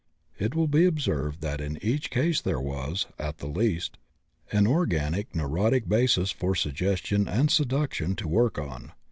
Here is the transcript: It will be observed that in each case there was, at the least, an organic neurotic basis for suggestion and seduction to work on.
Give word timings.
It 0.39 0.55
will 0.55 0.67
be 0.67 0.85
observed 0.87 1.41
that 1.41 1.61
in 1.61 1.77
each 1.79 2.09
case 2.09 2.41
there 2.41 2.59
was, 2.59 3.05
at 3.19 3.37
the 3.37 3.45
least, 3.45 3.99
an 4.51 4.65
organic 4.65 5.35
neurotic 5.35 5.87
basis 5.87 6.31
for 6.31 6.55
suggestion 6.55 7.27
and 7.27 7.51
seduction 7.51 8.15
to 8.15 8.27
work 8.27 8.57
on. 8.57 8.93